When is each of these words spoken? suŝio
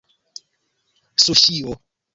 suŝio 1.25 1.77